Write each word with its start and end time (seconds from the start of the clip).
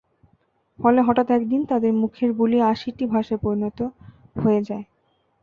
ফলে 0.79 0.99
হঠাৎ 1.01 1.27
একদিন 1.31 1.61
তাদের 1.65 1.91
মুখের 1.93 2.31
বুলি 2.33 2.57
আশিটি 2.71 3.03
ভাষায় 3.05 3.41
পরিণত 3.43 3.79
হয়ে 4.35 4.61
যায়। 4.67 4.85